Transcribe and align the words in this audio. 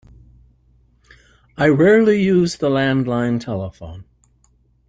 I 1.57 1.67
rarely 1.67 2.19
use 2.23 2.57
the 2.57 2.71
landline 2.71 3.39
telephone. 3.39 4.05